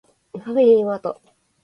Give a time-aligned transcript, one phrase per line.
[0.31, 1.21] ファミリーマート